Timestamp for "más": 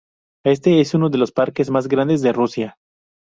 1.69-1.87